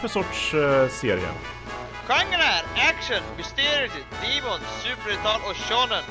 [0.00, 1.28] för sorts eh, serie?
[2.06, 6.02] Genren är action, mysterious, demon, superhjältar och shonen.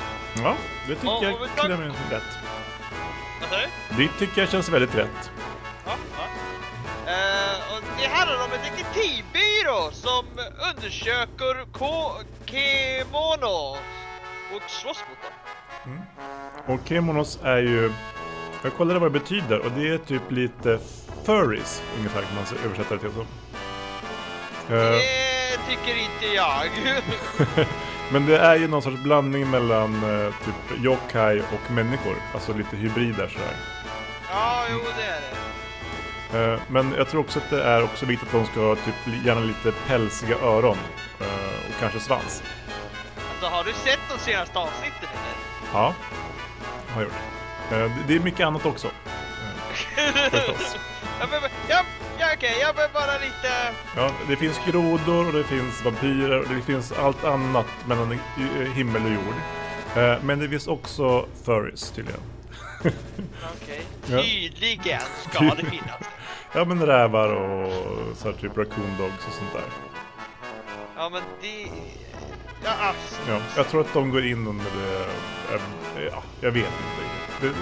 [0.44, 0.56] Ja,
[0.88, 2.24] det tycker Och- jag mig rätt.
[3.42, 4.04] Vad sa du?
[4.04, 5.32] Det tycker jag känns väldigt rätt.
[5.86, 6.24] Ja, ja.
[7.12, 10.26] Eh, och det handlar om en detektivbyrå som
[10.76, 11.66] undersöker
[12.46, 13.78] kemonos
[14.56, 16.02] och slåss mot dem.
[16.76, 17.92] Och kemonos är ju...
[18.64, 20.80] Jag kollade vad det betyder och det är typ lite
[21.26, 23.28] furries ungefär kan man översätta det till som.
[24.70, 26.64] Eh, Det tycker inte jag.
[28.12, 29.94] Men det är ju någon sorts blandning mellan
[30.26, 32.16] eh, typ yokai och människor.
[32.34, 33.56] Alltså lite hybrider sådär.
[34.32, 35.22] ja, jo det är
[36.48, 36.54] det.
[36.54, 39.26] Eh, Men jag tror också att det är också viktigt att de ska ha typ
[39.26, 40.78] gärna lite pälsiga öron.
[41.70, 42.44] Och kanske svans.
[43.32, 45.74] Alltså har du sett de senaste avsnitten eller?
[45.74, 45.94] Ja,
[46.94, 47.14] har jag gjort.
[47.72, 48.88] Eh, det- är mycket annat också.
[49.72, 50.78] Förstås.
[51.20, 51.82] ja, men, ja,
[52.38, 53.74] okej, jag vill bara lite...
[53.96, 58.20] Ja, det finns grodor och det finns vampyrer och det finns allt annat mellan
[58.76, 59.36] himmel och jord.
[60.04, 62.22] Eh, Men det finns också furries tydligen.
[62.82, 63.82] Okej.
[64.10, 64.22] Ja.
[64.24, 66.02] Tydligen ska det finnas.
[66.54, 67.72] Ja men rävar och
[68.18, 69.64] så här typ raccoon dogs och sånt där.
[70.96, 71.68] Ja men det...
[72.64, 73.16] Ja, alltså.
[73.30, 75.06] Ja, jag tror att de går in under det...
[76.12, 77.48] Ja, jag vet inte.
[77.48, 77.54] Det,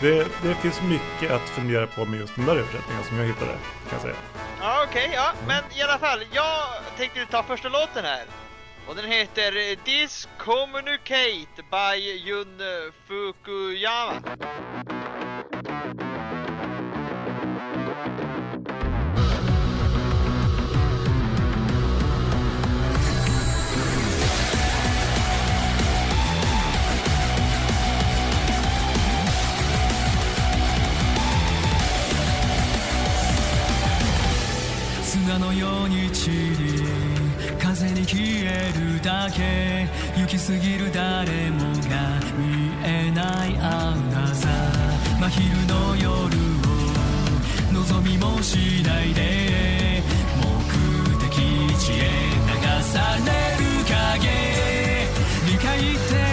[0.00, 3.52] det, det finns mycket att fundera på med just den där översättningen som jag hittade,
[3.52, 4.14] kan jag säga.
[4.60, 5.32] Ja okej, ja.
[5.46, 8.24] Men i alla fall, jag tänkte ta första låten här.
[8.86, 14.22] Och den heter Discommunicate by Jun eh, Fukuyama.
[35.28, 36.82] 砂のように散り
[37.58, 38.18] 風に消
[38.50, 39.86] えるだけ
[40.18, 50.02] 行き過ぎる誰もが見えないアナザー真昼の夜を望みもしないで
[50.40, 50.48] 目
[51.20, 51.30] 的
[51.76, 54.32] 地へ流される影。
[55.46, 56.27] 理解って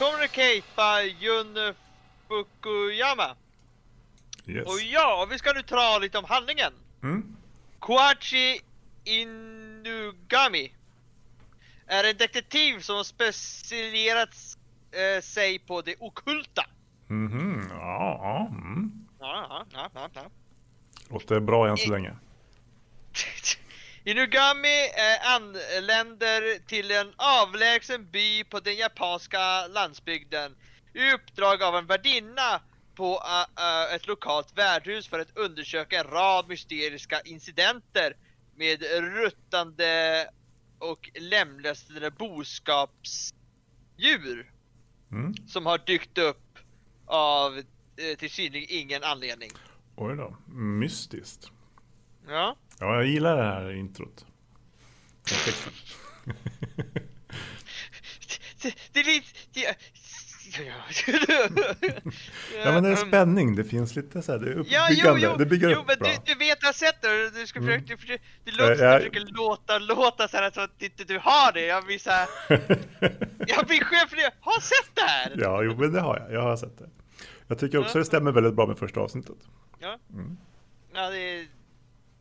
[0.00, 1.74] var Discommunicate by Jun
[2.28, 3.36] Fukuyama.
[4.46, 4.66] Yes.
[4.66, 6.72] Och ja, vi ska nu dra lite om handlingen.
[7.02, 7.36] Mm.
[7.78, 8.60] Koichi
[9.04, 10.72] Inugami
[11.86, 14.34] är en detektiv som har specialiserat
[14.92, 16.66] eh, sig på det okulta.
[17.08, 17.68] Mhm.
[17.70, 18.46] Ja, ja.
[18.50, 18.92] Mm.
[19.20, 20.22] Ja, ja, ja, ja.
[21.10, 22.16] Låter bra än så I- länge.
[24.04, 30.56] Inugami eh, anländer till en avlägsen by på den japanska landsbygden
[30.94, 32.60] i uppdrag av en värdinna
[32.94, 38.16] på eh, eh, ett lokalt värdhus för att undersöka en rad mysteriska incidenter
[38.56, 38.82] med
[39.14, 40.28] ruttande
[40.78, 44.50] och lemlästade boskapsdjur
[45.12, 45.34] Mm.
[45.48, 46.58] som har dykt upp
[47.06, 47.64] av eh,
[48.18, 49.50] till synlig ingen anledning.
[49.96, 50.36] Oj då.
[50.54, 51.50] Mystiskt.
[52.28, 52.56] Ja.
[52.80, 54.24] Ja, jag gillar det här introt.
[58.62, 59.26] Det, det är lite...
[59.54, 59.76] Det,
[62.64, 65.28] Ja men det är spänning, det finns lite så här, det är Ja, uppbyggande, jo,
[65.32, 66.08] jo, det bygger jo upp men bra.
[66.08, 67.70] du, du vet jag har sett det, du ska Mm.
[67.70, 70.82] försöka, du, försöker, det låter som jag- du försöker låta, låta så här så att
[70.82, 72.28] inte du har det, jag blir såhär,
[73.46, 75.32] jag blir själv för det, har sett det här!
[75.38, 76.88] ja, jo men det har jag, jag har sett det.
[77.46, 77.98] Jag tycker också Ja.
[77.98, 79.36] det stämmer väldigt bra med första avsnittet.
[79.78, 80.36] Ja, Mm.
[80.94, 81.46] ja det är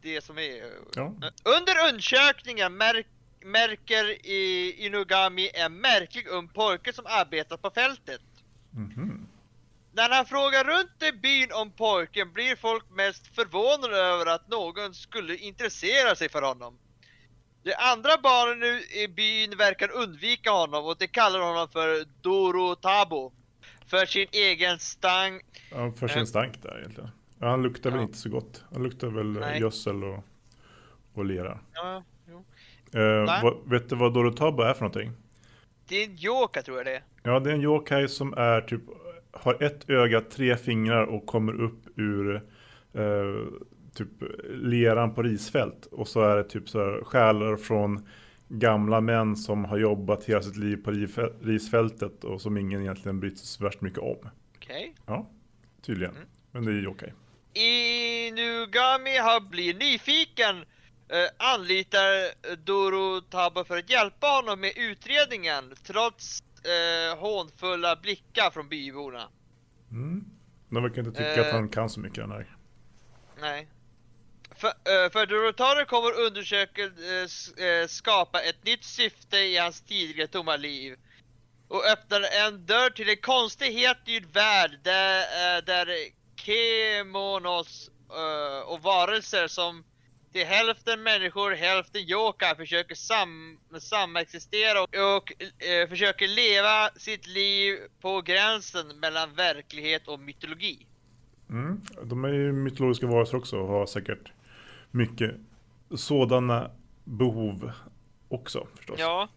[0.01, 0.71] det som är...
[0.95, 1.13] Ja.
[1.43, 3.07] Under undersökningen märk,
[3.45, 8.21] märker i Inugami en märklig ung pojke som arbetar på fältet.
[8.71, 9.27] Mhm.
[9.91, 14.93] När han frågar runt i byn om pojken blir folk mest förvånade över att någon
[14.93, 16.79] skulle intressera sig för honom.
[17.63, 23.33] De andra barnen nu i byn verkar undvika honom och de kallar honom för Dorotabo.
[23.87, 25.41] För sin egen stang...
[25.71, 27.09] Ja, för sin stank där egentligen.
[27.39, 28.03] Ja, han luktar väl Ja.
[28.03, 28.65] inte så gott.
[28.73, 29.59] Han luktar väl eh, Nej.
[29.61, 30.23] gödsel och,
[31.13, 31.59] och lera.
[31.73, 32.45] Ja, jo.
[32.99, 33.39] Eh, Va?
[33.43, 35.11] vad, vet du vad Dorotabo är för någonting?
[35.87, 37.03] Det är en joka tror jag det är.
[37.23, 38.81] Ja, det är en yokai som är typ
[39.31, 42.35] har ett öga, tre fingrar och kommer upp ur
[42.93, 43.01] eh,
[43.93, 44.09] typ
[44.49, 45.85] leran på risfält.
[45.85, 48.07] Och så är det typ så här själar från
[48.47, 50.91] gamla män som har jobbat hela sitt liv på
[51.41, 54.29] risfältet och som ingen egentligen brytt sig så värst mycket om.
[54.55, 54.95] Okej.
[55.05, 55.29] Ja,
[55.81, 56.15] tydligen.
[56.15, 56.27] Mm.
[56.51, 57.13] Men det är ju okej.
[57.53, 60.57] Inugami har blivit nyfiken,
[61.09, 69.29] eh, anlitar Dorotabo för att hjälpa honom med utredningen trots eh, hånfulla blickar från byborna.
[69.91, 70.25] Mm.
[70.69, 71.47] De verkar inte tycka Eh.
[71.47, 72.55] att han kan så mycket den här.
[73.41, 73.67] Nej.
[74.55, 80.27] För, eh, för Dorotabo kommer undersöka eh, eh, skapa ett nytt syfte i hans tidigare
[80.27, 80.97] tomma liv.
[81.67, 85.87] Och öppnar en dörr till en konstig hetgjord värld där, eh, där
[86.45, 89.83] kemonos eh, och varelser som
[90.31, 97.77] till hälften människor, hälften yokai försöker sam, samexistera och, och eh, försöker leva sitt liv
[98.01, 100.85] på gränsen mellan verklighet och mytologi.
[101.49, 101.81] Mm.
[102.03, 104.31] De är ju mytologiska varelser också och har säkert
[104.91, 105.35] mycket
[105.95, 106.71] sådana
[107.03, 107.71] behov
[108.27, 108.99] också förstås.
[108.99, 109.27] Ja,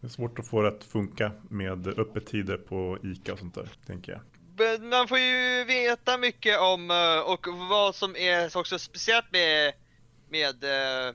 [0.00, 3.68] Det är svårt att få det att funka med öppettider på ICA och sånt där,
[3.86, 4.20] tänker jag.
[4.80, 9.72] Man får ju veta mycket om eh, och vad som är också speciellt med
[10.30, 11.08] med eh,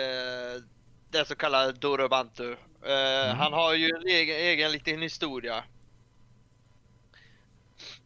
[0.00, 0.62] eh,
[1.10, 2.56] det så kallade Dorobantu.
[2.82, 5.64] Eh, Han har ju en egen, egen liten historia.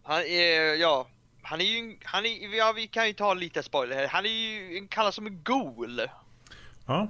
[0.02, 1.08] Han är, ja,
[1.42, 4.08] han är ju, han är, ja vi kan ju ta lite spoiler här.
[4.08, 6.02] Han är ju kallas som en ghoul.
[6.86, 7.08] Ja,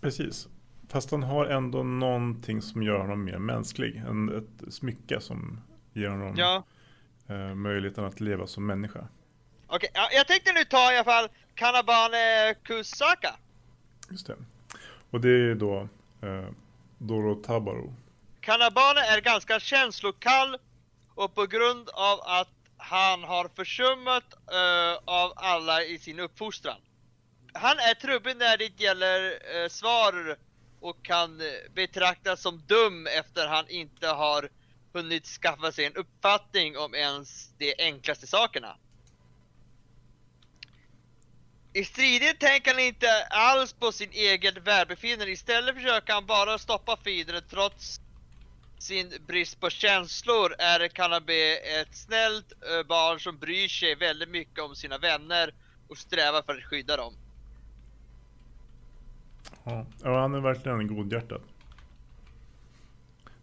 [0.00, 0.48] precis.
[0.88, 3.96] Fast han har ändå någonting som gör honom mer mänsklig.
[3.96, 5.60] En, ett smycke som
[5.92, 6.62] ger honom Ja,
[7.28, 9.08] eh, möjligheten att leva som människa.
[9.66, 9.90] okej.
[9.94, 13.34] Ja, jag tänkte nu ta i alla fall Kanabane Kusaka.
[14.10, 14.36] Just det.
[15.10, 15.88] Och det är då
[16.22, 16.48] eh,
[16.98, 17.94] Dorotabaro.
[18.40, 20.58] Kanabane är ganska känslokall
[21.14, 26.80] och på grund av att han har försummat eh, av alla i sin uppfostran.
[27.52, 30.36] Han är trubbig när det gäller eh, svar
[30.80, 34.48] och kan eh, betraktas som dum efter han inte har
[34.92, 38.76] hunnit skaffa sig en uppfattning om ens de enklaste sakerna.
[41.72, 46.96] I strider tänker han inte alls på sin egen välbefinnande, istället försöker han bara stoppa
[46.96, 48.00] fienden trots
[48.78, 52.52] sin brist på känslor är Kanabe ett snällt
[52.88, 55.54] barn som bryr sig väldigt mycket om sina vänner
[55.88, 57.14] och strävar för att skydda dem.
[59.64, 61.42] Ja, han är verkligen godhjärtad.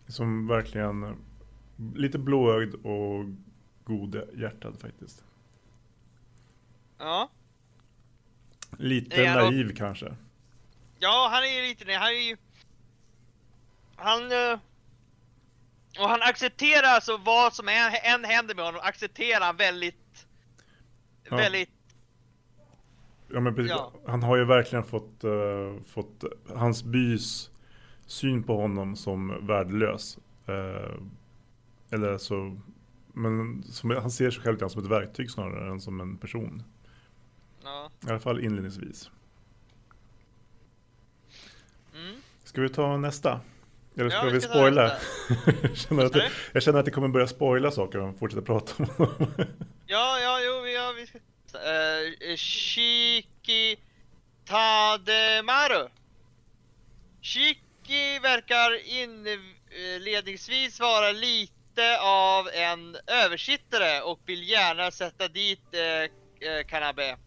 [0.08, 1.27] Som verkligen
[1.96, 3.26] lite blåögd och
[3.84, 5.24] godhjärtad faktiskt.
[6.98, 7.30] Ja.
[8.78, 10.16] Lite Det naiv kanske.
[11.00, 12.38] Ja, han är ju lite han är ju...
[13.96, 14.32] Han...
[14.32, 14.60] eh,
[16.00, 20.28] Och han accepterar alltså vad som än, än händer med honom, accepterar han väldigt...
[21.30, 21.36] Ja.
[21.36, 21.70] Väldigt...
[23.34, 23.72] Ja men precis.
[23.72, 23.92] Ja.
[24.08, 26.24] Han har ju verkligen fått, eh, fått
[26.56, 27.52] hans bys
[28.06, 30.18] syn på honom som värdelös.
[30.46, 30.96] Eh,
[31.92, 32.58] eller så,
[33.14, 36.64] men som, han ser sig själv lite som ett verktyg snarare än som en person.
[37.64, 37.92] Ja.
[38.08, 39.10] I alla fall inledningsvis.
[41.94, 42.16] Mm.
[42.44, 43.42] Ska vi ta nästa?
[43.96, 44.84] Eller ska Ja, vi spoila?
[45.62, 48.42] jag, känner att det, jag känner att det kommer börja spoila saker om vi fortsätter
[48.46, 49.32] prata om honom.
[49.90, 51.18] Ja, ja, jo, vi- ja, vi ska...
[51.58, 53.76] Uh, Shiki
[54.46, 55.88] Tademaru.
[57.22, 58.86] Shiki verkar
[59.96, 61.54] inledningsvis vara lite
[62.02, 67.18] av en översittare och vill gärna sätta dit eh, eh uh, Kanabe.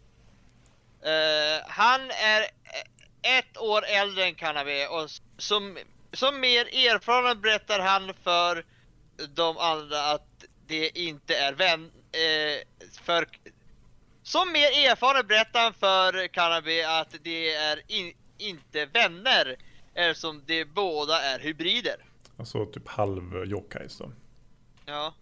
[1.03, 2.41] Eh, han är
[3.21, 5.77] ett år äldre än Kanabe och som,
[6.13, 8.65] som mer erfaren berättar han för
[9.35, 11.91] de andra att det inte är vän...
[12.11, 13.27] Eh, för,
[14.23, 19.55] som mer erfaren berättar han för Kanabe att det är in, inte vänner
[19.93, 21.95] eftersom de båda är hybrider.
[22.37, 24.11] alltså typ halv yokais då.
[24.91, 25.13] Ja.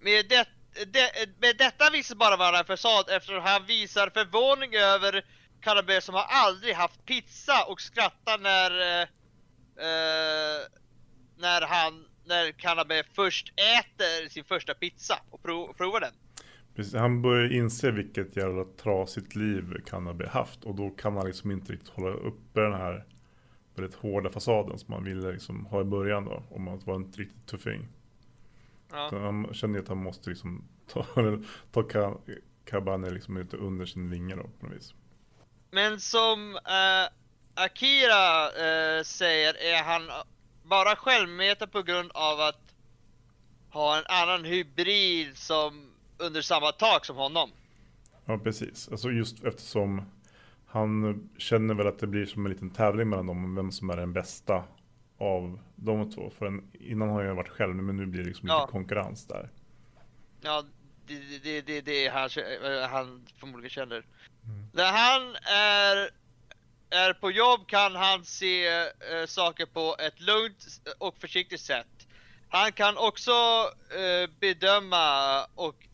[0.00, 0.48] Med, det,
[0.86, 5.24] det, med detta visar bara vara en fasad eftersom han visar förvåning över
[5.60, 9.02] Kanabe som har aldrig haft pizza och skrattar när eh,
[9.86, 10.60] eh
[11.36, 16.12] när han när Kanabe först äter sin första pizza och prov, provar den.
[16.74, 21.50] Precis, han börjar inse vilket jävla trasigt liv Kanabe haft och då kan han liksom
[21.50, 23.04] inte riktigt hålla uppe den här
[23.74, 27.12] väldigt hårda fasaden som man ville liksom ha i början då, om man var en
[27.12, 27.88] riktigt tuffing.
[28.92, 29.10] Ja.
[29.10, 31.04] Så han känner att han måste liksom ta,
[31.72, 34.94] ta Ka- Kabane liksom lite under sin vinge då på något vis.
[35.70, 37.12] Men som eh,
[37.64, 40.02] Akira eh, säger är han
[40.62, 42.74] bara självmedveten på grund av att
[43.70, 47.50] ha en annan hybrid som under samma tak som honom.
[48.24, 50.02] Ja precis, alltså just eftersom
[50.66, 53.90] han känner väl att det blir som en liten tävling mellan dem om vem som
[53.90, 54.64] är den bästa
[55.22, 56.30] av de två.
[56.38, 58.60] För en, innan har jag varit själv men nu blir det liksom Ja.
[58.60, 59.50] lite konkurrens där.
[60.40, 60.64] Ja,
[61.06, 62.28] det är det, det, det han,
[62.64, 64.06] eh, han förmodligen känner.
[64.72, 66.10] När han är,
[66.90, 70.66] är på jobb kan han se eh, saker på ett lugnt
[70.98, 71.86] och försiktigt sätt.
[72.48, 73.32] Han kan också
[73.90, 75.86] eh, bedöma och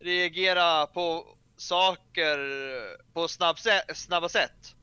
[0.00, 2.38] reagera på saker
[3.12, 3.56] på snabb,
[3.94, 4.74] snabba sätt.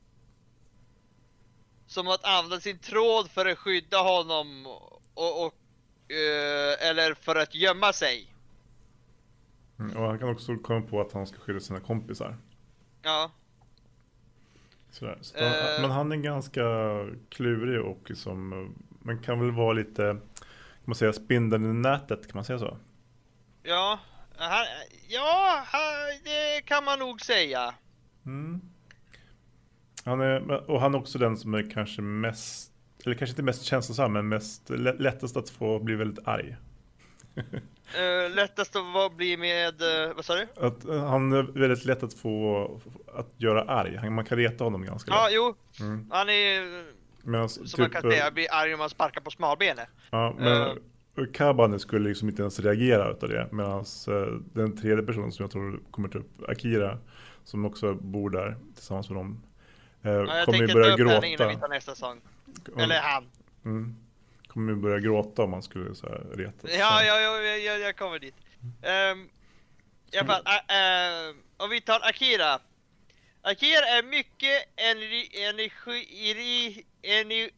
[1.90, 4.66] Som att använda sin tråd för att skydda honom
[5.14, 5.54] och, och
[6.10, 8.34] eh, eller för att gömma sig.
[9.78, 12.36] Mm, och han kan också komma på att han ska skydda sina kompisar.
[13.02, 13.30] Ja.
[14.90, 15.18] Sådär.
[15.20, 16.62] Så han, men han är ganska
[17.28, 18.34] klurig och eh,
[19.00, 22.78] man kan väl vara lite, kan man säga spindeln i nätet, kan man säga så?
[23.62, 23.98] Ja,
[24.36, 24.66] han,
[25.08, 25.82] ja han,
[26.24, 27.74] det kan man nog säga.
[28.26, 28.60] Mm.
[30.04, 32.72] Han är, och han är också den som är kanske mest,
[33.04, 36.56] eller kanske inte mest känslosam, men mest lä- lättast att få bli väldigt arg.
[37.36, 40.46] Uh, lättast att vara- bli med, eh, vad sa du?
[40.66, 42.70] Att, eh, han är väldigt lätt att få
[43.14, 43.96] att göra arg.
[43.96, 45.32] Han, man kan reta honom ganska Ja, lätt.
[45.34, 45.54] jo,
[45.86, 46.06] Mm.
[46.10, 46.84] han är
[47.22, 49.88] Medan som typ, man kan säga, blir arg om man sparkar på smalbenet.
[50.10, 50.78] Ja, men
[51.32, 53.48] Kabane skulle liksom inte ens reagera utav det.
[53.52, 53.84] Medan
[54.52, 56.98] den tredje personen som jag tror kommer ta upp, Akira,
[57.44, 59.42] som också bor där tillsammans med dem,
[60.02, 61.60] eh, Ja, jag kommer ju börja ta upp henne innan vi gråta.
[61.60, 62.20] tar nästa sång.
[62.78, 63.30] Eller han.
[63.64, 63.96] Mm,
[64.46, 66.70] kommer ju börja gråta om man skulle så här retas.
[66.78, 68.34] Ja, ja, ja, ja, ja, jag kommer dit.
[68.62, 69.28] Um,
[70.12, 72.58] I alla fall, ä- äh, om vi tar Akira.
[73.42, 77.50] Akira är mycket energi, energi, energi, energi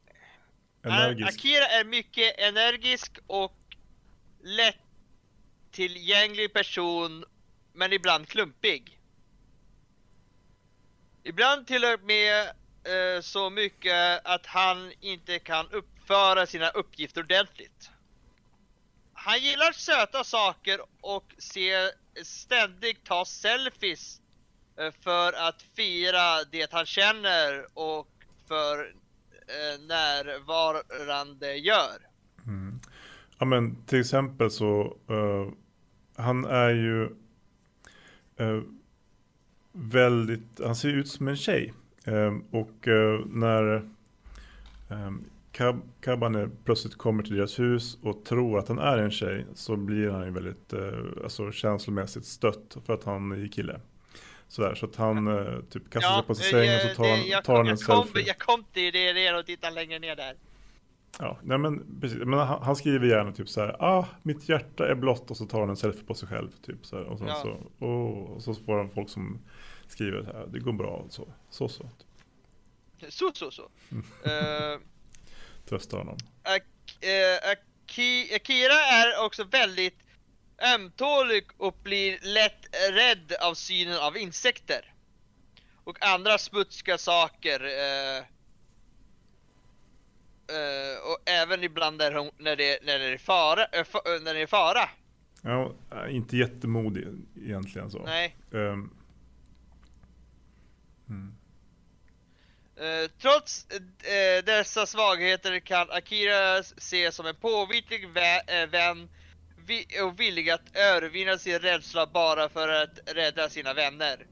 [0.85, 1.29] Energisk.
[1.29, 3.57] Akira är mycket energisk och
[4.43, 4.77] lätt
[5.71, 7.25] tillgänglig person,
[7.73, 8.99] men ibland klumpig.
[11.25, 12.43] Ibland till och med
[12.85, 17.91] eh, så mycket att han inte kan uppföra sina uppgifter ordentligt.
[19.13, 21.91] Han gillar söta saker och ser
[22.25, 24.21] ständigt ta selfies
[24.79, 28.09] eh, för att fira det han känner och
[28.49, 28.95] för
[29.47, 31.99] eh, närvarande gör.
[32.47, 32.81] Mm.
[33.39, 35.53] ja men till exempel så, uh,
[36.17, 37.03] han är ju
[38.41, 38.63] uh,
[39.73, 41.73] väldigt, han ser ut som en tjej.
[42.05, 43.75] Eh, och eh, när
[44.91, 45.11] eh,
[45.53, 49.77] Kab- Kabane plötsligt kommer till deras hus och tror att han är en tjej så
[49.77, 50.81] blir han ju väldigt eh,
[51.25, 53.81] alltså, känslomässigt stött för att han är kille.
[54.49, 57.11] Sådär, så att han eh, typ kastar sig på sin säng och så tar, det-
[57.11, 58.27] han- jag, tar han en jag, kom, selfie.
[58.27, 60.35] jag kom till det redan och tittade längre ner där.
[61.19, 62.19] Ja, nej men precis.
[62.19, 65.47] Men han, han skriver gärna typ så här, ah, mitt hjärta är blått och så
[65.47, 67.05] tar han en selfie på sig själv typ så här.
[67.05, 67.43] Och, sen Ja.
[67.43, 69.39] så, oh, och så får han folk som
[69.87, 71.89] skriver så här, det går bra och så, så, så.
[73.09, 73.69] Så, så, så.
[73.91, 74.05] Mm.
[74.25, 74.79] Eh,
[75.69, 76.17] Tröstar honom.
[76.45, 79.99] Ak- eh, Aki- Akira är också väldigt
[80.75, 84.95] ömtålig och blir lätt rädd av synen av insekter.
[85.85, 87.61] Och andra smutsiga saker.
[87.65, 88.19] Eh,
[90.57, 93.65] eh, och även ibland när, hon, när, det, när det är fara.
[93.65, 94.89] eh, eh, när det är fara.
[95.43, 97.07] Ja, äh, inte jättemodig
[97.37, 98.05] egentligen så.
[98.05, 98.37] Nej.
[98.53, 98.91] Ehm,
[101.09, 101.35] mm.
[102.77, 107.35] Eh, trots eh, dessa svagheter kan Akira ses som en
[108.15, 109.09] vä- eh, vän
[109.67, 114.27] vi- och villig att övervinna sin rädsla bara för att rädda sina vänner.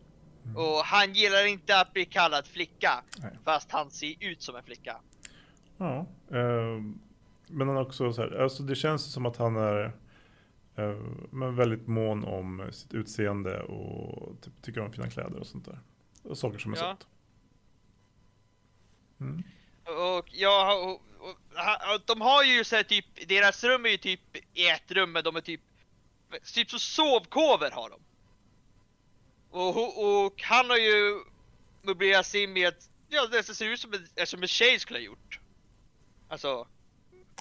[0.57, 3.39] Och han gillar inte att bli kallad flicka, Nej.
[3.45, 4.97] fast han ser ut som en flicka.
[5.79, 6.07] Ja,
[7.47, 9.85] men han också så här, alltså det känns som att han är
[10.77, 10.97] eh,
[11.31, 15.79] men väldigt mån om sitt utseende och typ, tycker om fina kläder och sånt där.
[16.23, 16.83] Och saker som är Ja.
[16.83, 17.07] sött.
[19.21, 19.43] Mm.
[19.85, 20.91] Och ja, och,
[21.29, 21.37] och,
[21.95, 25.13] och de har ju så här typ, deras rum är ju typ i ett rum,
[25.13, 25.61] men de är typ,
[26.55, 28.01] typ så sovkover har de.
[29.51, 31.21] Och, och han har ju
[31.83, 32.75] möblerat sig med,
[33.09, 35.40] ja det ser ut som en, som en tjej skulle ha gjort.
[36.31, 36.67] Alltså,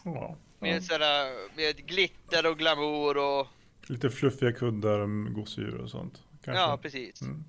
[0.03, 0.81] Ja, med ja.
[0.81, 3.47] sådär, med glitter och glamour och,
[3.87, 6.23] Lite fluffiga kuddar, med gosedjur och sånt.
[6.43, 6.61] Kanske.
[6.61, 7.21] ja precis.
[7.21, 7.43] Mm.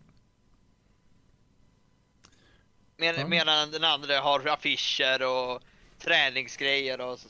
[2.97, 3.27] Men, Ja.
[3.29, 5.63] Medan den andra har affischer och
[5.99, 7.29] träningsgrejer och så.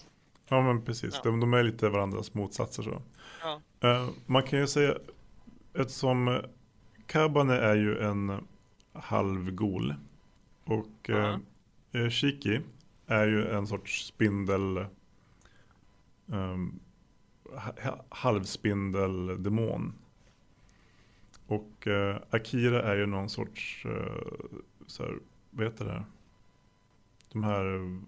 [0.49, 1.21] Ja men precis, Ja.
[1.25, 3.03] de, de är lite varandras motsatser så.
[3.43, 3.61] Ja.
[3.89, 4.95] Eh, man kan ju säga,
[5.75, 6.41] eftersom uh,
[7.07, 8.47] Kabane är ju en
[8.93, 9.95] halvgol
[10.65, 12.61] och uh, Shiki
[13.11, 14.87] är ju en sorts spindel,
[16.27, 16.81] um,
[18.09, 19.93] halvspindeldemon.
[21.47, 24.51] Och uh, Akira är ju någon sorts, uh,
[24.87, 25.19] så här,
[25.51, 26.05] vad heter det?
[27.33, 27.99] De här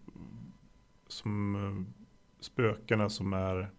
[1.06, 1.82] som uh,
[2.40, 3.70] spökena som är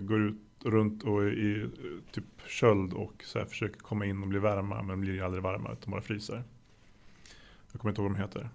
[0.00, 1.70] går ut runt och i
[2.12, 5.72] typ köld och så här försöker komma in och bli varma men blir aldrig varma
[5.72, 6.44] utan bara fryser.
[7.72, 8.50] Jag kommer inte ihåg vad de heter.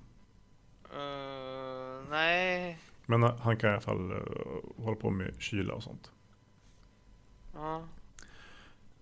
[2.10, 2.78] Nej.
[3.06, 4.20] Men han- kan i alla fall uh,
[4.84, 6.12] hålla på med kyla och sånt.
[7.54, 7.88] Ja.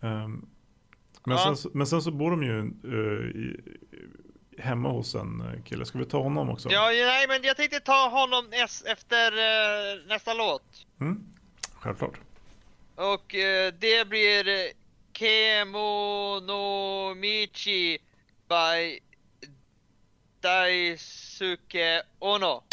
[0.02, 0.46] Ehm,
[1.24, 1.56] men, Ja.
[1.56, 2.66] sen, men sen så bor de ju eh,
[3.42, 3.62] i,
[4.62, 5.86] hemma hos en eh, kille.
[5.86, 6.70] Ska vi ta honom också?
[6.70, 8.46] Ja, nej, men jag tänkte ta honom
[8.86, 10.86] efter eh, nästa låt.
[11.00, 11.24] Mm?
[11.74, 12.20] Självklart.
[12.96, 14.46] Och eh, det blir
[15.14, 17.98] Kemonomichi
[18.50, 19.00] by
[20.42, 22.64] Daisuke Ono.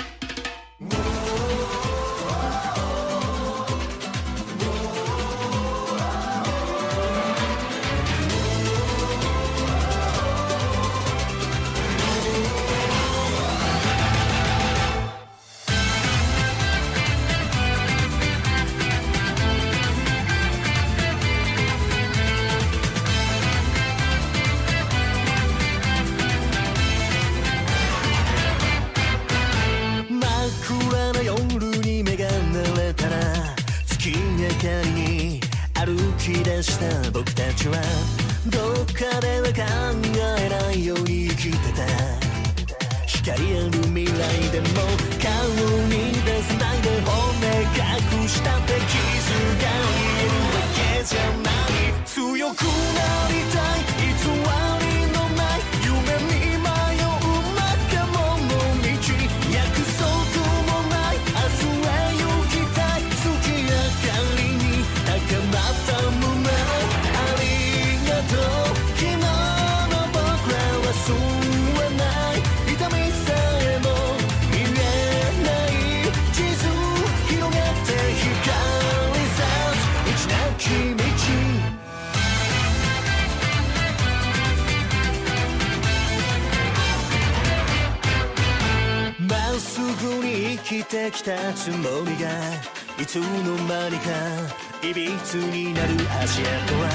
[94.82, 96.88] いびつになる足跡は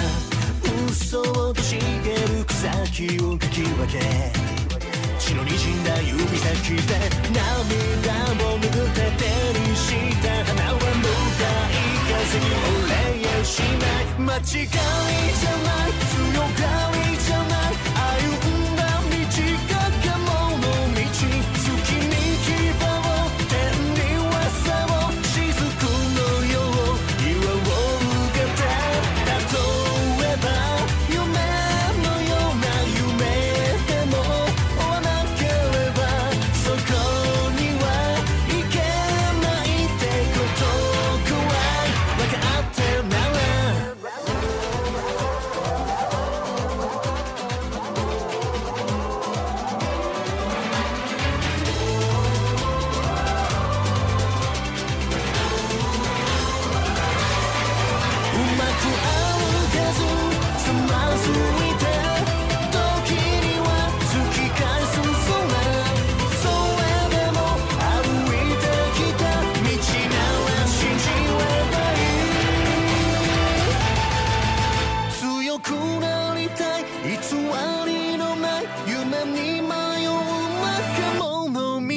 [0.89, 3.99] 嘘を閉じげる草木をかき分け。
[5.19, 6.81] 血のにじんだ指先で
[7.31, 9.85] 涙を拭って手にし
[10.19, 11.77] た花は向かい
[12.09, 13.65] 風にお礼をしな
[14.01, 14.17] い。
[14.17, 14.81] 間違いじゃ
[15.61, 15.89] ない。
[16.09, 17.14] 強がり。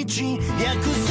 [0.08, 1.07] Jean Yeah, cause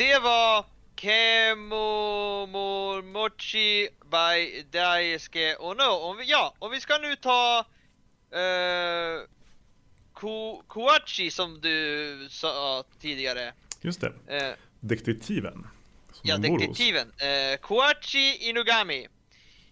[0.00, 0.64] det var
[0.96, 5.90] Kemomomochi by Daisuke Ono.
[5.90, 7.66] Om vi, ja, och vi ska nu ta
[8.34, 9.20] uh,
[10.12, 13.52] Ko, Koachi som du sa tidigare.
[13.80, 15.66] Just det, Eh, detektiven.
[16.22, 17.12] Ja, detektiven.
[17.18, 19.08] Eh, Koachi Inugami.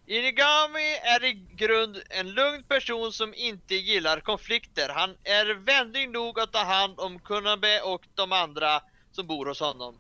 [0.06, 4.88] Inugami är i grund en lugn person som inte gillar konflikter.
[4.88, 9.60] Han är vänlig nog att ta hand om Kunabe och de andra som bor hos
[9.60, 9.98] honom.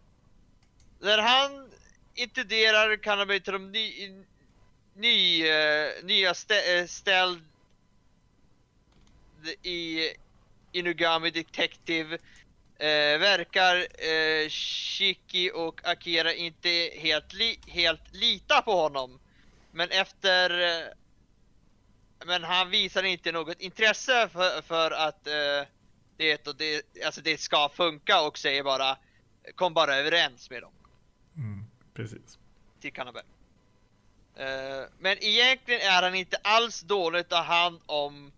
[1.00, 1.70] När han
[2.14, 4.14] inkluderar Kunabe till de ny,
[4.94, 7.44] ny, eh, nya stä, eh, ställd
[9.62, 10.08] i
[10.72, 12.18] Inugami Detective
[12.80, 19.20] Eh, verkar eh, Shiki och Akira inte helt, li helt lita på honom.
[19.72, 20.50] Men efter...
[20.60, 20.86] Eh,
[22.26, 25.68] men han visar inte något intresse för, för att eh,
[26.16, 28.96] det, och det, alltså det ska funka och säger bara
[29.54, 30.72] Kom bara överens med dem
[31.98, 32.38] precis.
[32.80, 33.22] till Kanabe.
[34.36, 38.32] Eh, men egentligen är han inte alls dålig att ta hand om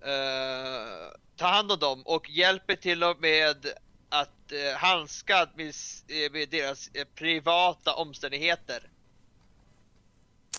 [0.00, 3.66] eh, ta hand om dem och hjälper till och med
[4.08, 8.82] att uh, handskas med, s- eh, med deras eh, privata omständigheter.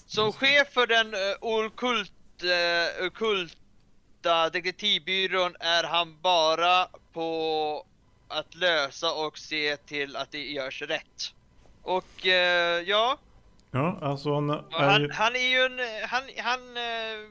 [0.08, 2.12] Som chef för den uh, okult,
[2.43, 7.86] uh, ockulta detektivbyrån är han bara på
[8.27, 11.34] att lösa och se till att det görs rätt.
[11.84, 13.17] Och eh, ja,
[13.72, 15.12] Ja, alltså han är han, ju...
[15.12, 17.30] han är ju en, han, han, eh,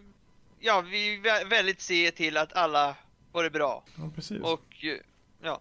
[0.61, 2.97] ja vi vä- väldigt ser till att alla
[3.33, 3.85] får det bra.
[3.99, 4.43] Ja, precis.
[4.43, 4.97] Och eh,
[5.43, 5.61] ja,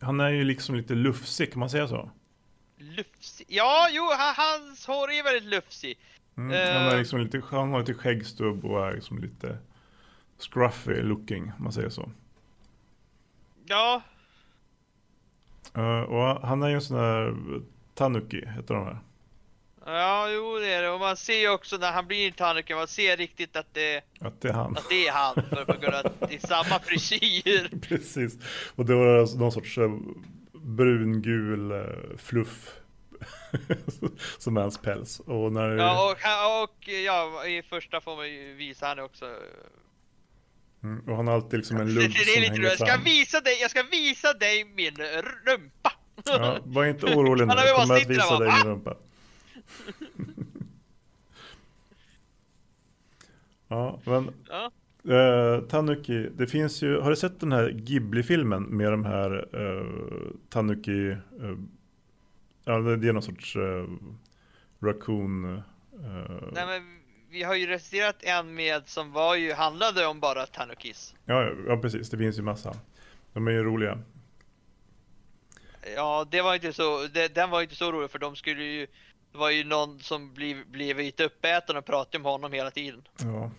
[0.00, 2.10] Han är ju liksom lite lufsig, kan man säga så?
[2.78, 3.46] lufsig.
[3.50, 5.98] Ja, jo, han, hans hår är väldigt lufsig.
[6.36, 6.50] Mm.
[6.52, 6.82] Eh.
[6.82, 9.58] Han, är liksom lite, han har lite skäggstubb och är liksom lite
[10.38, 12.10] scruffy looking, om man säger så.
[13.66, 14.02] Ja,
[15.76, 17.34] Eh, och han är ju en sån där
[17.94, 18.98] Tanuki, heter de här.
[19.86, 20.90] ja, jo det är det.
[20.90, 24.40] Och man ser ju också när han blir Tanuki, man ser riktigt att det, Att
[24.40, 24.76] det är han.
[24.76, 25.34] att det är han.
[25.34, 27.78] För på grund av att det är samma frisyr.
[27.88, 28.38] Precis.
[28.76, 29.90] Och det var alltså någon sorts eh,
[30.52, 32.72] brungul eh, fluff.
[34.38, 35.20] som är hans päls.
[35.20, 35.68] Och när...
[35.68, 39.24] Ja, och, och ja, i första får man ju visa han också.
[40.82, 42.62] Mm, och han har alltid liksom en lugg som hänger roligt.
[42.62, 43.04] Jag ska fram.
[43.04, 44.94] visa dig, jag ska visa dig min
[45.46, 45.92] rumpa.
[46.24, 48.96] Ja, var inte orolig nu, jag kommer att visa dig min rumpa.
[53.68, 54.70] ja, men Ja.
[55.14, 59.86] eh, Tanuki, det finns ju, har du sett den här Ghibli-filmen med de här eh,
[60.48, 61.18] Tanuki, eh,
[62.64, 63.86] ja det det är någon sorts eh,
[64.80, 65.44] raccoon.
[65.54, 65.62] Eh,
[66.52, 67.01] Nej men
[67.32, 71.14] vi har ju recenserat en med som var ju, handlade om bara Tanukis.
[71.24, 72.10] Ja, ja, precis.
[72.10, 72.74] Det finns ju massa.
[73.32, 73.98] De är ju roliga.
[75.96, 78.86] Ja, det var inte så, det, den var inte så rolig för de skulle ju,
[79.32, 83.02] det var ju någon som blev, blev lite uppäten och pratade om honom hela tiden.
[83.18, 83.50] Ja.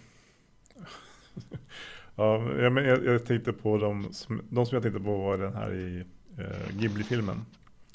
[2.16, 5.54] ja, men jag, jag tänkte på de som, de som jag tänkte på var den
[5.54, 6.04] här i
[6.40, 7.46] eh, Ghibli-filmen.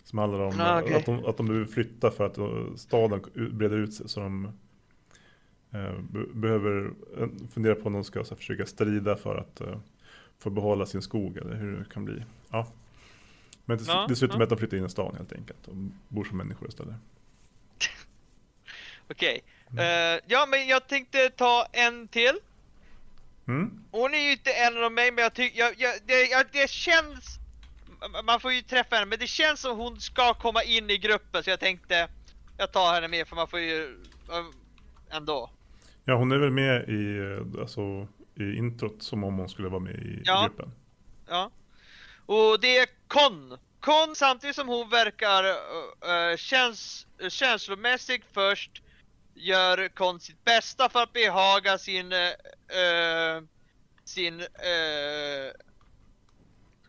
[0.04, 0.94] Som handlar om Ah, okej.
[0.94, 2.38] att, de, att de behöver flytta för att
[2.80, 4.08] staden breder ut sig.
[4.08, 4.52] Så de
[6.34, 9.78] behöver eh, fundera på om de ska försöka strida för att eh,
[10.38, 12.24] få behålla sin skog eller hur det kan bli.
[12.50, 12.72] Ja.
[13.64, 14.38] Men det, Ja, slutar ja.
[14.38, 15.74] med att de flyttar in i stan helt enkelt och
[16.08, 16.94] bor som människor istället.
[19.10, 19.40] Okej.
[19.78, 22.38] Eh, ja, men jag tänkte ta en till.
[23.48, 23.84] Mm.
[23.90, 26.70] Hon är ju inte en av mig, men jag tycker, jag, jag, det, jag, det
[26.70, 27.38] känns,
[28.24, 31.42] man får ju träffa henne, men det känns som hon ska komma in i gruppen,
[31.44, 32.08] så jag tänkte,
[32.56, 35.50] jag tar henne med, för man får ju, eh, ändå.
[36.08, 39.80] Ja, hon är väl med i, eh, alltså, i introt som om hon skulle vara
[39.80, 40.42] med i Ja.
[40.48, 40.72] gruppen.
[41.28, 41.50] Ja.
[42.26, 43.58] Och det är Con.
[43.80, 48.82] Con samtidigt som hon verkar uh, käns känslomässigt först
[49.34, 53.42] gör Con sitt bästa för att behaga sin eh,
[54.04, 54.46] sin uh,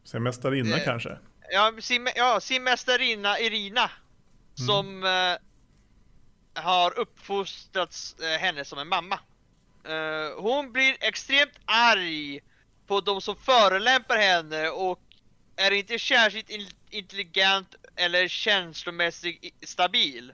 [0.03, 0.83] Sen mästarinna Eh.
[0.85, 1.17] kanske?
[1.51, 3.91] ja, sin, ja, sin mästarinna Irina
[4.67, 5.35] som eh,
[6.61, 9.19] har uppfostrat eh, henne som en mamma.
[9.83, 12.39] Eh, hon blir extremt arg
[12.87, 14.99] på de som förolämpar henne och
[15.55, 20.33] är inte särskilt in- intelligent eller känslomässigt stabil.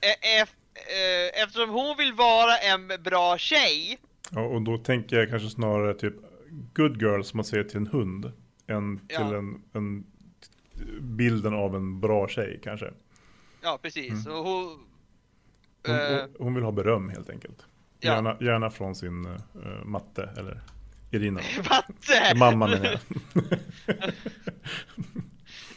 [0.00, 3.98] E- ef- eh, eftersom hon vill vara en bra tjej
[4.30, 6.14] Ja, och då tänker jag kanske snarare typ
[6.74, 8.32] good girl som man säger till en hund.
[8.66, 9.36] Än till Ja.
[9.38, 10.06] en, en
[11.00, 12.92] bilden av en bra tjej kanske.
[13.68, 14.86] Ja precis, och hon...
[15.86, 17.66] Hon, eh, hon, hon vill ha beröm helt enkelt.
[18.00, 18.12] Ja.
[18.12, 20.60] Gärna, gärna från sin uh, matte eller
[21.10, 21.40] Irina.
[21.70, 22.34] Matte!
[22.36, 23.00] Mamma menar jag.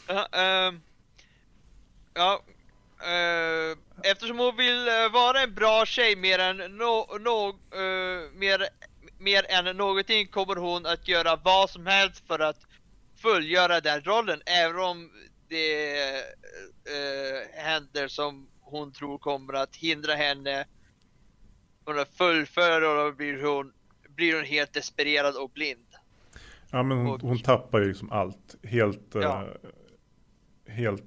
[2.13, 2.43] Ja,
[3.03, 3.77] eh,
[4.11, 8.67] eftersom hon vill eh, vara en bra tjej mer än, no, no, eh, mer,
[9.17, 12.59] mer än någonting kommer hon att göra vad som helst för att
[13.21, 15.09] fullgöra den rollen, även om
[15.51, 15.93] det
[16.89, 20.65] uh, händer som hon tror kommer att hindra henne
[21.85, 23.73] från att fullfölja och då blir hon,
[24.09, 25.87] blir hon helt despererad och blind.
[26.71, 28.55] Ja men hon, Och- hon tappar ju liksom allt.
[28.63, 29.47] Helt, eh, Ja.
[30.67, 31.03] helt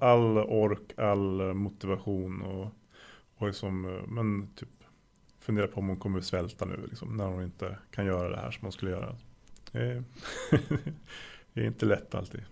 [0.00, 2.68] all ork, all motivation och,
[3.36, 4.68] och liksom, eh, men typ
[5.40, 8.50] funderar på om hon kommer svälta nu liksom, när hon inte kan göra det här
[8.50, 9.16] som hon skulle göra.
[9.72, 10.04] Det är,
[11.52, 12.44] det är inte lätt alltid.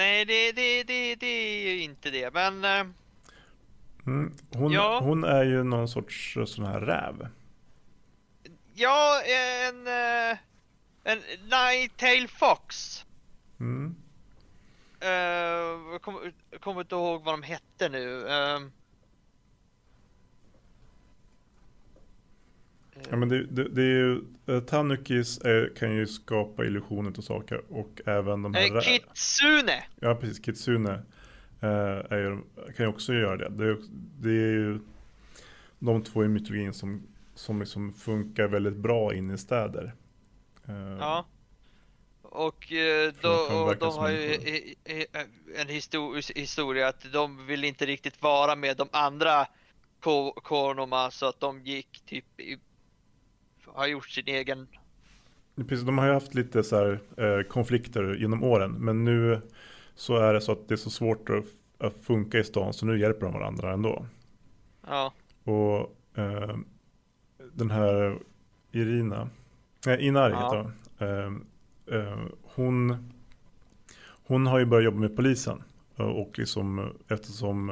[0.00, 2.84] Nej, det, det, det, det är ju inte det, men eh,
[4.06, 4.32] Mm.
[4.54, 5.00] Hon, Ja.
[5.02, 7.28] hon är ju någon sorts eh, sån här räv.
[8.74, 9.86] Ja, en...
[9.86, 10.38] eh,
[11.04, 11.18] En
[11.50, 13.04] Nine-Tail Fox.
[13.60, 13.94] Mm.
[15.00, 16.02] Eh, jag
[16.60, 18.28] kommer inte ihåg vad de hette nu.
[18.28, 18.72] ehm.
[23.10, 27.22] Ja, men det, det, det är ju, eh, Tanukis är, kan ju skapa illusioner till
[27.22, 29.84] saker och även de här Eh, Kitsune!
[30.00, 30.38] Ja, precis.
[30.38, 30.90] Kitsune
[31.60, 31.68] eh,
[32.10, 33.48] är, ju- kan ju också göra det.
[33.48, 33.76] Det är,
[34.20, 34.78] det är ju
[35.78, 37.02] de två i mytologin som,
[37.34, 39.92] som liksom funkar väldigt bra in i städer.
[40.68, 41.26] Eh, Ja.
[42.22, 44.48] Och, eh, då, och de har ju människor.
[44.48, 45.06] i- i-
[45.56, 49.46] en histor- historia att de vill inte riktigt vara med de andra
[50.00, 52.58] Ko- Konoma så att de gick typ i,
[53.74, 54.68] har gjort sin egen
[55.56, 58.72] Precis, de har ju haft lite så här, eh, konflikter genom åren.
[58.72, 59.40] Men nu
[59.94, 61.44] så är det så att det är så svårt att,
[61.86, 62.72] att funka i stan.
[62.72, 64.06] Så nu hjälper de varandra ändå.
[64.86, 65.12] Ja,
[65.44, 66.56] Och eh,
[67.52, 68.18] den här
[68.72, 69.28] Irina,
[69.86, 70.44] nej Inari Ja.
[70.44, 70.56] heter
[70.98, 71.46] hon.
[71.88, 73.10] Eh, eh, hon.
[74.26, 75.62] Hon har ju börjat jobba med polisen.
[75.96, 77.70] eh, Och liksom eh, eftersom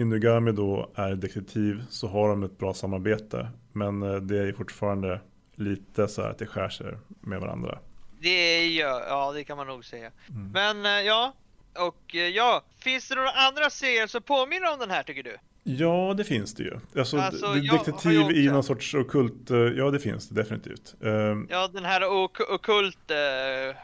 [0.00, 3.48] Inugami då är detektiv så har de ett bra samarbete.
[3.72, 5.20] Men eh, det är fortfarande
[5.54, 6.86] lite så här att det skär sig
[7.20, 7.78] med varandra.
[8.20, 10.10] det gör, ja det kan man nog säga.
[10.28, 10.52] Mm.
[10.52, 11.32] Men eh, ja,
[11.78, 15.36] och eh, ja, finns det några andra serier som påminner om den här tycker du?
[15.62, 16.80] Ja, det finns det ju.
[16.96, 20.94] Alltså, Alltså, detektiv i någon sorts ockult, eh, ja det finns det definitivt.
[21.00, 23.76] Eh, Ja, den här ok okult, uh,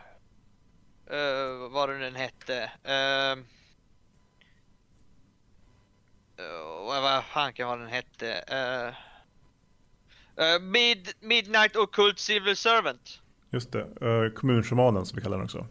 [1.16, 2.70] uh, vad den hette.
[2.88, 3.38] Uh,
[6.40, 8.44] uh, vad fan kan vad den hette?
[10.40, 13.20] Uh, Mid Midnight Occult Civil Servant.
[13.50, 15.66] Just det, uh, kommunshamanen som vi kallar den också.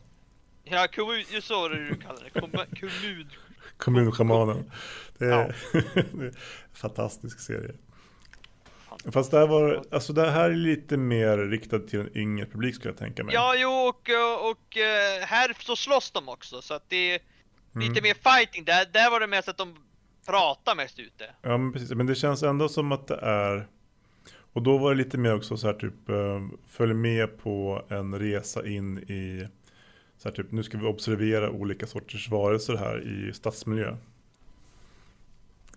[0.64, 2.40] Ja, kommun, ju så är det du kallar det.
[2.40, 3.30] Kommun, kommun,
[3.78, 4.72] Kommunschamanen.
[5.18, 5.56] Det är,
[5.94, 6.36] det är en
[6.74, 7.72] fantastisk serie.
[9.12, 12.76] Fast det här, var, alltså det här är lite mer riktat till en yngre publik
[12.76, 13.34] skulle jag tänka mig.
[13.36, 14.78] Ja, jo, och, och, och
[15.22, 17.20] här så slåss de också, så att det är
[17.76, 17.88] Mm.
[17.88, 18.66] lite mer fighting.
[18.66, 19.76] Där, där var det mest att de
[20.26, 21.26] Prata mest ute.
[21.42, 23.68] Ja men precis, men det känns ändå som att det är
[24.54, 28.20] Och då var det lite mer också så här typ eh, Följ med på en
[28.20, 29.48] resa in i
[30.18, 33.96] så här typ, nu ska vi observera olika sorters varelser här i stadsmiljö.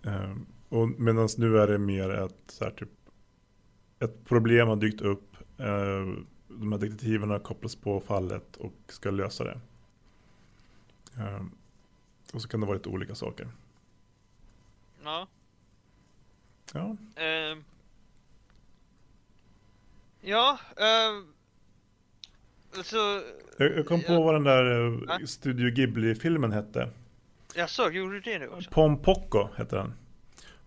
[0.05, 0.35] Eh,
[0.69, 2.89] och medan nu är det mer ett så här typ
[3.99, 5.37] Ett problem har dykt upp.
[5.57, 6.07] Eh,
[6.47, 9.59] de här detektiverna kopplas på fallet och ska lösa det.
[12.33, 13.47] Och så kan det vara lite olika saker.
[15.03, 15.27] Ja.
[16.73, 17.63] Ja, ehm.
[20.21, 21.33] ja, um,
[22.83, 23.21] så...
[23.57, 24.21] Jag, jag kom på Ja.
[24.21, 25.19] vad den där Va?
[25.27, 26.89] Studio Ghibli-filmen hette.
[27.55, 28.71] Jag såg, gjorde du det nu också?
[28.71, 29.93] Pom Pocco heter den.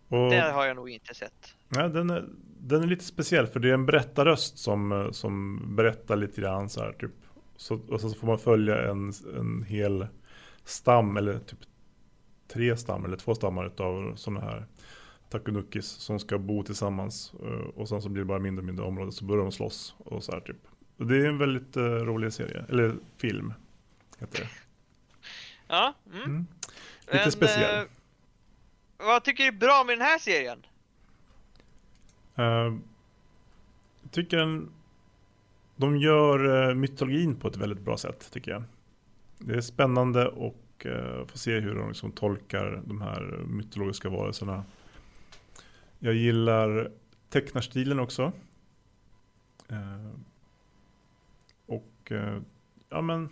[0.09, 1.55] Och, Det har jag nog inte sett.
[1.69, 2.25] ja, den, är,
[2.61, 6.69] den är lite speciell för det är en berättarröst som, eh, som berättar lite grann
[6.69, 7.11] så här typ.
[7.57, 10.07] Så, och så får man följa en, en hel
[10.65, 11.59] stam eller typ
[12.53, 14.67] tre stammar eller två stammar utav sådana här
[15.29, 17.33] takunukis som ska bo tillsammans.
[17.43, 19.95] eh, Och sen så blir det bara mindre och mindre områden så börjar de slåss
[19.99, 20.57] och så här typ.
[20.97, 23.55] Och det är en väldigt uh, rolig serie, eller film
[24.19, 24.49] heter det.
[25.69, 26.23] Ja, mm.
[26.25, 26.47] Mm.
[27.07, 27.77] Lite Men, speciell.
[27.77, 27.85] eh,
[28.99, 30.67] vad tycker du är bra med den här serien?
[32.37, 32.45] Eh,
[34.03, 34.71] jag tycker den,
[35.77, 38.63] de gör uh, mytologin på ett väldigt bra sätt tycker jag.
[39.39, 44.09] Det är spännande och uh, eh, få se hur de liksom tolkar de här mytologiska
[44.09, 44.65] varelserna.
[45.99, 46.91] Jag gillar
[47.29, 48.33] tecknarstilen också.
[49.69, 50.11] Eh,
[51.67, 52.41] och eh,
[52.89, 53.29] ja men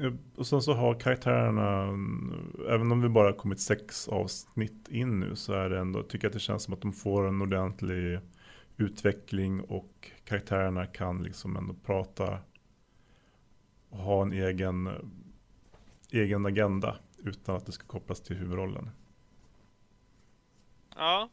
[0.00, 5.20] eh, och sen så har karaktärerna, mm, även om vi bara kommit sex avsnitt in
[5.20, 7.42] nu så är det ändå, tycker jag att det känns som att de får en
[7.42, 8.20] ordentlig
[8.76, 12.38] utveckling och karaktärerna kan liksom ändå prata
[13.90, 14.90] ha en egen,
[16.10, 18.90] egen agenda utan att det ska kopplas till huvudrollen.
[20.96, 21.28] Ja,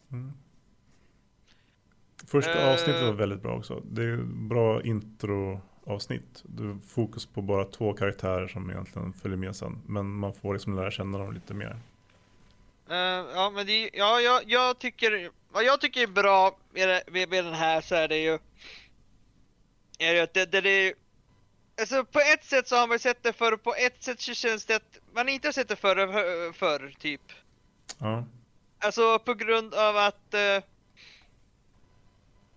[2.28, 2.74] Första Eh.
[2.74, 3.82] avsnittet var väldigt bra också.
[3.92, 6.44] Det är bra introavsnitt.
[6.46, 9.82] Du har fokus på bara två karaktärer som egentligen följer med sen.
[9.88, 11.78] Men man får liksom lära känna dem lite mer.
[12.90, 12.96] Eh,
[13.36, 17.30] ja men det, ja, jag, jag tycker, vad jag tycker är bra med, det- med,
[17.30, 18.40] med den här så är det ju,
[20.00, 20.94] är ju att det, det, det
[21.80, 24.66] Alltså på ett sätt så har man sett det förr, på ett sätt så känns
[24.66, 27.22] det att man inte har sett det förr, förr typ.
[28.00, 28.26] Ja,
[28.80, 30.34] Alltså på grund av att...
[30.34, 30.40] eh,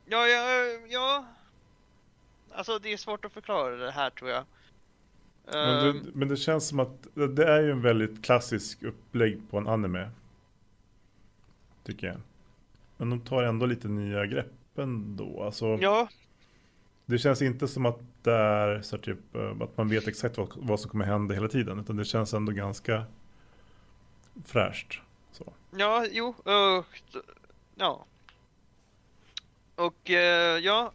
[0.07, 0.47] ja, ja,
[0.89, 1.25] ja.
[2.53, 4.45] Alltså det är svårt att förklara det här tror jag.
[5.45, 9.41] men, Ehm, det, men det känns som att det är ju en väldigt klassisk upplägg
[9.51, 10.11] på en anime.
[11.85, 12.17] Tycker jag.
[12.97, 15.43] Men de tar ändå lite nya grepp ändå.
[15.43, 16.09] Alltså, ja,
[17.07, 20.53] Det känns inte som att det är så typ, eh, att man vet exakt vad,
[20.57, 21.81] vad som kommer hända hela tiden.
[21.81, 23.05] Utan det känns ändå ganska
[24.45, 25.01] fräscht.
[25.33, 25.53] Så.
[25.77, 26.85] ja, jo, uh,
[27.75, 28.05] ja.
[29.75, 30.93] Och eh, ja,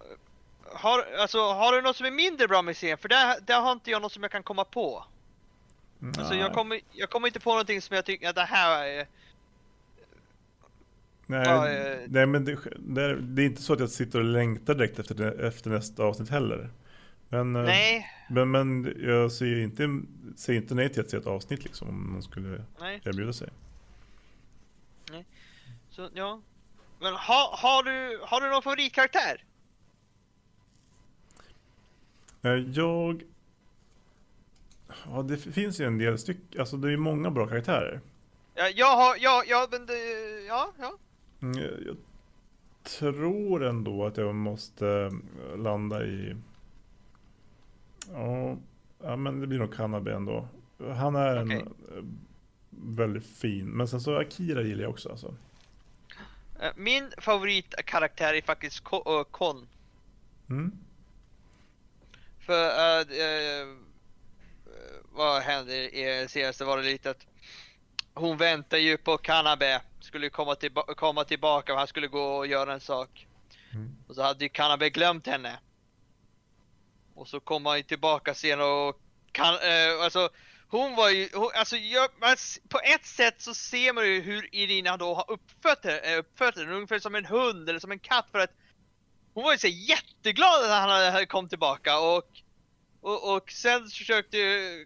[0.74, 2.98] har, alltså, har du något som är mindre bra med serien?
[2.98, 5.06] För där, där har inte jag något som jag kan komma på.
[6.18, 9.08] Alltså jag kommer, jag kommer inte på någonting som jag tycker att det här är...
[11.26, 14.20] Nej, Ja, eh, nej men det, det, är, det är inte så att jag sitter
[14.20, 16.70] och längtar direkt efter, efter nästa avsnitt heller.
[17.32, 20.02] Men, eh, Nej, men, men jag ser inte,
[20.36, 23.02] ser inte nej till att se ett avsnitt liksom om någon skulle nej.
[23.06, 23.50] erbjuda sig.
[25.90, 26.42] Så ja.
[27.00, 29.44] Men ha, har, du, har du någon favoritkaraktär?
[32.42, 33.24] Eh, Jag...
[35.06, 38.02] Ja, det finns ju en del stycken, alltså det är många bra karaktärer.
[38.56, 39.94] Ja, jag har, ja, ja, men det,
[40.48, 40.98] ja, ja.
[41.42, 41.98] Mm, Jag, jag
[42.84, 46.36] tror ändå att jag måste eh, landa i...
[48.12, 48.58] Ja,
[49.04, 50.48] ja men det blir nog Kanabe ändå.
[50.96, 51.66] Han är en Okej.
[51.98, 52.04] eh,
[52.70, 53.66] väldigt fin.
[53.66, 55.36] Men sen så Akira gillar jag också alltså.
[56.62, 59.68] Eh, Min favoritkaraktär är faktiskt eh, Kon.
[60.50, 60.72] Mm.
[62.40, 62.66] För
[63.00, 63.78] uh, uh,
[65.12, 67.28] vad hände i senaste var det lite att
[68.14, 72.48] hon väntar ju på Kanabe skulle komma, tillba- komma tillbaka och han skulle gå och
[72.48, 73.28] göra en sak.
[73.74, 73.96] Mm.
[74.08, 75.60] Och så hade ju Kanabe glömt henne.
[77.16, 79.00] Och så kom han ju tillbaka sen och
[79.32, 80.30] kan, eh, alltså
[80.68, 82.36] hon var ju, hon, alltså jag, man,
[82.70, 86.58] på ett sätt så ser man ju hur Irina då har uppfött henne, eh, uppfött
[86.58, 88.52] henne ungefär som en hund eller som en katt för att
[89.34, 92.24] hon var ju så jätteglad att han hade- kom tillbaka och
[93.04, 94.38] Och, och sen försökte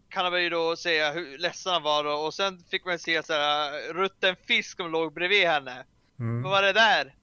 [0.09, 3.93] Kanabari då säga hur ledsen han var då, och sen fick man se så här
[3.93, 5.85] rutten fisk som låg bredvid henne.
[6.19, 6.43] Mm.
[6.43, 7.15] Vad var det där?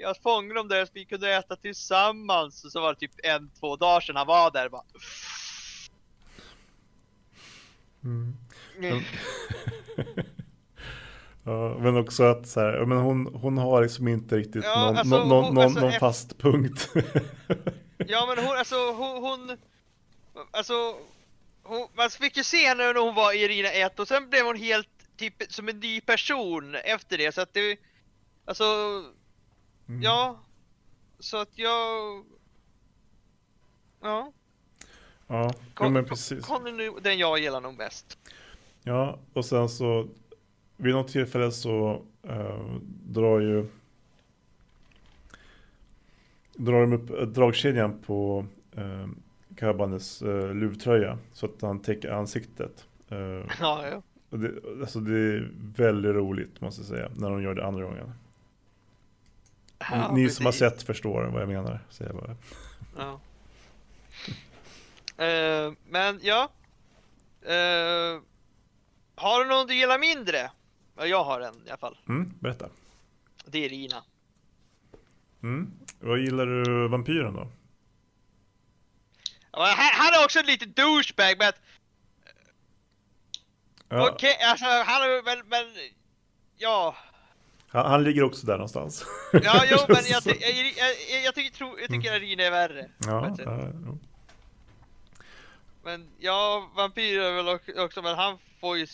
[0.00, 2.64] Jag fångade dem där så vi kunde äta tillsammans.
[2.64, 4.82] Och så var det typ en, två dagar sedan han var där bara.
[8.04, 8.36] Mm.
[8.78, 9.02] Mm.
[11.44, 14.96] Ja, men också att så här, men hon, hon har liksom inte riktigt Ja, någon,
[14.96, 16.88] alltså, någon, någon, hon- någon, alltså, någon efter- fast punkt.
[18.06, 19.56] Ja men hon, alltså hon, hon
[20.50, 20.74] alltså
[21.62, 24.44] hon, man fick ju se henne när hon var i Irina 1 och sen blev
[24.46, 27.78] hon helt typ som en ny person efter det så att det,
[28.44, 28.64] alltså,
[29.88, 30.02] Mm.
[30.02, 30.40] ja,
[31.18, 32.24] så att jag,
[34.00, 34.32] ja,
[35.26, 36.48] Ja, ja men precis.
[36.50, 38.18] är nu den jag gillar nog bäst.
[38.82, 40.08] Ja, och sen så
[40.76, 42.74] vid något tillfälle så eh,
[43.06, 43.66] drar ju
[46.56, 49.08] drar de upp eh, dragkedjan på eh,
[49.56, 52.86] Kabanes eh, luvtröja så att han täcker ansiktet.
[53.08, 53.18] Eh,
[53.60, 54.02] Ja, ja.
[54.38, 58.12] det, alltså det är väldigt roligt måste jag säga när de gör det andra gången.
[59.78, 61.80] Ja Ni som har sett förstår vad jag menar.
[61.90, 62.36] Säger jag bara.
[62.96, 63.20] Ja.
[65.16, 66.50] Eh, men ja.
[67.42, 68.20] Eh,
[69.14, 70.50] har du någon du gillar mindre?
[70.96, 71.98] Ja, jag har en i alla fall.
[72.08, 72.68] Mm, berätta.
[73.46, 74.04] Det är Rina.
[75.42, 75.70] Mm.
[76.00, 77.48] Vad gillar du vampyren då?
[79.52, 81.52] Ja, Han, är också en liten douchebag men
[83.88, 85.66] Ja, okej, alltså han är väl, men
[86.56, 86.96] ja.
[87.74, 89.04] Han, han ligger också där någonstans.
[89.32, 90.50] Ja, jo men jag, ty- jag,
[91.10, 92.20] jag, jag, tycker, tro, jag tycker Mm.
[92.20, 92.90] Rina är värre.
[92.98, 93.96] Ja, ja, ja.
[95.82, 98.86] Men ja, vampyr är väl ock- också, men han får ju...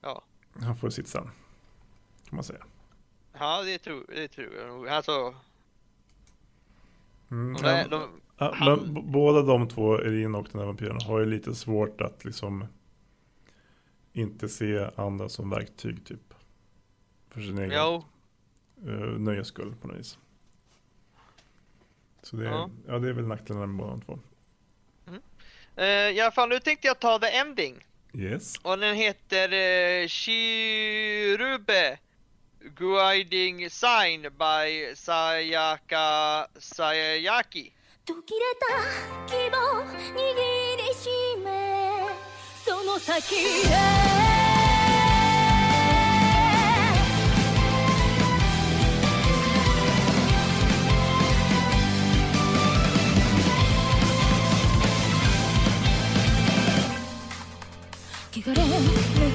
[0.00, 0.22] Ja,
[0.62, 1.24] Han får sitt sen.
[2.28, 2.64] Kan man säga.
[3.38, 4.88] ja det tror, det tror jag nog.
[4.88, 5.34] Alltså,
[7.30, 7.74] Mm, de, ja.
[7.74, 11.26] är- de, Ja, Han- men båda de två, Erin och den här vampyren, har ju
[11.26, 12.66] lite svårt att liksom
[14.12, 16.29] inte se andra som verktyg typ.
[17.29, 18.05] För sin egen jo,
[18.87, 20.17] uh, nöjes skull på något vis.
[22.23, 22.69] Så det, Ja.
[22.87, 22.99] ja.
[22.99, 24.19] det är väl nackdelarna med båda de två.
[25.75, 27.85] eh, i alla fall nu tänkte jag ta the ending.
[28.13, 28.55] Yes.
[28.61, 31.97] Och den heter eh, Shirube
[32.75, 37.71] Guiding Sign by Sayaka Sayaki.
[38.05, 38.67] 途切れた
[39.27, 40.35] 希望握
[40.77, 41.09] りし
[41.43, 41.49] め
[42.63, 44.28] その先へ
[58.54, 58.68] れる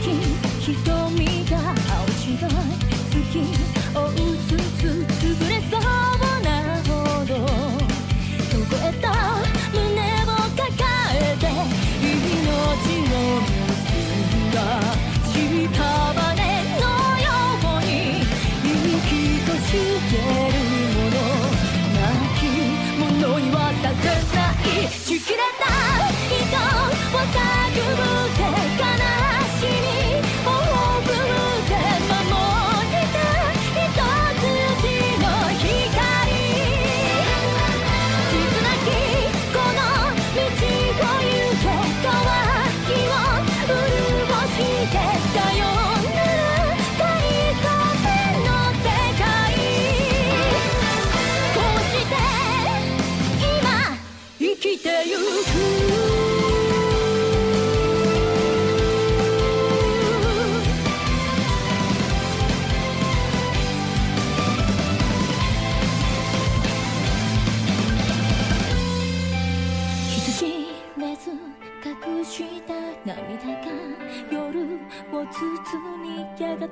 [0.01, 0.94] き人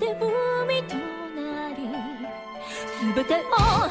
[0.03, 0.27] て
[0.63, 1.87] 海となり
[3.15, 3.89] 全てを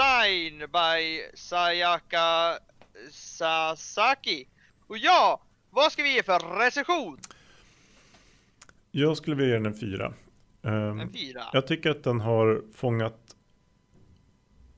[0.00, 2.58] Sign by Sayaka
[3.10, 4.48] Sasaki.
[4.86, 5.40] Och ja,
[5.70, 7.18] vad ska vi ge för recension?
[8.90, 10.14] Jag skulle vilja ge den en fyra.
[10.62, 11.42] Ehm, En fyra.
[11.52, 13.36] Jag tycker att den har fångat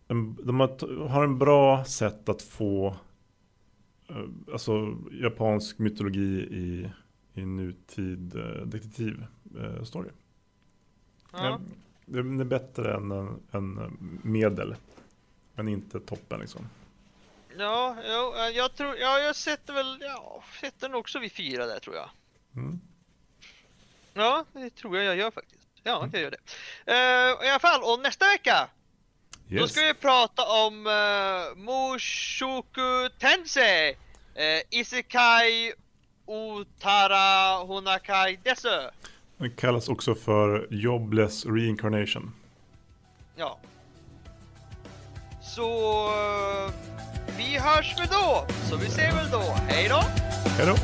[0.08, 2.96] en, de har, har en bra sätt att få
[4.08, 6.90] eh, alltså japansk mytologi i,
[7.34, 9.24] i nutid uh, detektiv
[9.58, 10.04] eh.
[11.32, 11.60] Ja.
[12.06, 13.90] Det, det är bättre än en, en eh,
[14.22, 14.76] medel.
[15.54, 16.68] Men inte toppen liksom.
[17.58, 21.66] Ja, jo, eh, jag tror, ja, jag sätter väl, ja, sätter den också vid fyra
[21.66, 22.10] där tror jag.
[22.56, 22.80] Mm.
[24.14, 25.68] Ja, det tror jag jag gör faktiskt.
[25.82, 26.38] Ja, jag gör det.
[26.92, 28.68] Eh, I alla fall, och nästa vecka
[29.48, 29.72] Då Yes.
[29.72, 33.98] ska vi prata om uh, Mushoku Tensei, uh,
[34.70, 35.72] Isekai
[36.28, 38.90] Utara Honakai Desu.
[39.36, 42.34] Den kallas också för Jobless Reincarnation.
[43.36, 43.58] Ja.
[45.54, 45.62] Så
[46.06, 46.72] eh,
[47.36, 49.42] vi hörs väl då, så vi ses väl då.
[49.68, 50.02] Hej då!
[50.58, 50.76] Hej då!